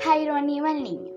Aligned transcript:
Jairo 0.00 0.34
Aníbal 0.34 0.82
Niño 0.84 1.10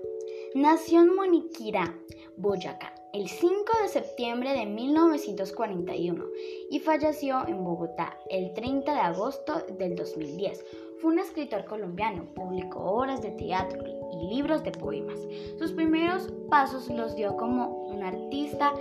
nació 0.54 1.02
en 1.02 1.14
Moniquirá, 1.14 1.96
Boyacá, 2.36 2.92
el 3.12 3.28
5 3.28 3.54
de 3.80 3.88
septiembre 3.88 4.54
de 4.54 4.66
1941 4.66 6.24
y 6.68 6.80
falleció 6.80 7.46
en 7.46 7.62
Bogotá 7.62 8.18
el 8.28 8.52
30 8.54 8.92
de 8.92 9.00
agosto 9.00 9.60
del 9.78 9.94
2010. 9.94 10.64
Fue 11.00 11.12
un 11.12 11.20
escritor 11.20 11.64
colombiano, 11.64 12.26
publicó 12.34 12.80
obras 12.80 13.22
de 13.22 13.30
teatro 13.30 13.84
y 14.12 14.34
libros 14.34 14.64
de 14.64 14.72
poemas. 14.72 15.18
Sus 15.58 15.70
primeros 15.72 16.32
pasos 16.50 16.88
los 16.88 17.14
dio 17.14 17.36
como 17.36 17.84
un 17.86 18.02
artista 18.02 18.72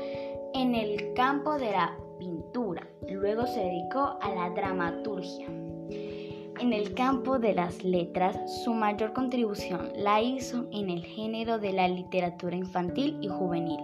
en 0.56 0.74
el 0.74 1.14
campo 1.14 1.60
de 1.60 1.72
la 1.72 1.96
pintura. 2.18 2.88
Luego 3.08 3.46
se 3.46 3.60
dedicó 3.60 4.18
a 4.20 4.34
la 4.34 4.50
dramaturgia. 4.50 5.48
En 6.62 6.74
el 6.74 6.94
campo 6.94 7.40
de 7.40 7.56
las 7.56 7.84
letras, 7.84 8.38
su 8.64 8.76
mayor 8.76 9.14
contribución 9.14 9.90
la 9.96 10.22
hizo 10.22 10.68
en 10.72 10.92
el 10.92 11.04
género 11.04 11.58
de 11.58 11.74
la 11.74 11.88
literatura 11.88 12.56
infantil 12.56 13.18
y 13.20 13.30
juvenil, 13.30 13.80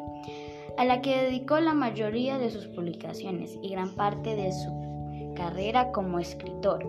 a 0.77 0.85
la 0.85 1.01
que 1.01 1.23
dedicó 1.23 1.59
la 1.59 1.73
mayoría 1.73 2.37
de 2.37 2.51
sus 2.51 2.67
publicaciones 2.67 3.57
y 3.63 3.69
gran 3.69 3.95
parte 3.95 4.35
de 4.35 4.51
su 4.51 5.33
carrera 5.35 5.91
como 5.91 6.19
escritor. 6.19 6.87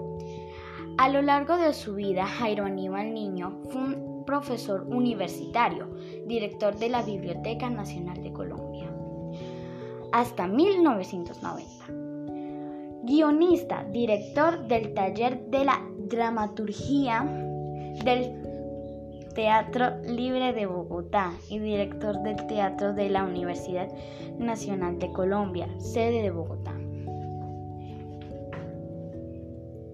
A 0.99 1.09
lo 1.09 1.23
largo 1.23 1.57
de 1.57 1.73
su 1.73 1.95
vida, 1.95 2.27
Jairo 2.27 2.67
Aníbal 2.67 3.15
Niño 3.15 3.59
fue 3.71 3.81
un 3.81 4.25
profesor 4.27 4.87
universitario, 4.91 5.89
director 6.27 6.77
de 6.77 6.91
la 6.91 7.01
Biblioteca 7.01 7.71
Nacional 7.71 8.23
de 8.23 8.35
Colombia, 8.35 8.93
hasta 10.13 10.47
1990 10.47 12.08
guionista, 13.09 13.85
director 13.85 14.69
del 14.69 14.93
taller 14.93 15.47
de 15.47 15.65
la 15.65 15.83
dramaturgia 15.97 17.25
del 18.05 18.35
Teatro 19.35 19.97
Libre 20.05 20.53
de 20.53 20.67
Bogotá 20.67 21.33
y 21.49 21.59
director 21.59 22.23
del 22.23 22.47
Teatro 22.47 22.93
de 22.93 23.09
la 23.09 23.25
Universidad 23.25 23.89
Nacional 24.39 24.99
de 24.99 25.11
Colombia, 25.11 25.69
sede 25.79 26.21
de 26.21 26.31
Bogotá. 26.31 26.75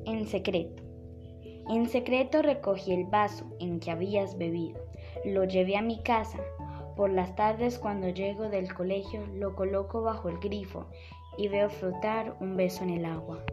En 0.06 0.26
secreto. 0.26 0.82
En 1.68 1.88
secreto 1.88 2.42
recogí 2.42 2.92
el 2.92 3.04
vaso 3.04 3.44
en 3.60 3.78
que 3.78 3.92
habías 3.92 4.36
bebido, 4.36 4.80
lo 5.24 5.44
llevé 5.44 5.76
a 5.76 5.82
mi 5.82 6.02
casa. 6.02 6.38
Por 6.96 7.10
las 7.10 7.36
tardes 7.36 7.78
cuando 7.78 8.08
llego 8.08 8.48
del 8.48 8.74
colegio 8.74 9.24
lo 9.34 9.54
coloco 9.54 10.02
bajo 10.02 10.28
el 10.28 10.38
grifo 10.38 10.86
y 11.36 11.48
veo 11.48 11.70
flotar 11.70 12.34
un 12.40 12.56
beso 12.56 12.84
en 12.84 12.90
el 12.90 13.04
agua. 13.04 13.44